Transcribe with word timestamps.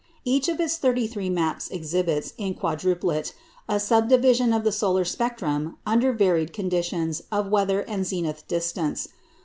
Each 0.25 0.49
of 0.49 0.59
its 0.59 0.77
thirty 0.77 1.05
three 1.05 1.29
maps 1.29 1.67
exhibits 1.69 2.33
in 2.39 2.55
quadruplicate 2.55 3.33
a 3.69 3.79
subdivision 3.79 4.51
of 4.51 4.63
the 4.63 4.71
solar 4.71 5.05
spectrum 5.05 5.77
under 5.85 6.11
varied 6.11 6.53
conditions 6.53 7.21
of 7.31 7.51
weather 7.51 7.81
and 7.81 8.03
zenith 8.03 8.47
distance. 8.47 9.09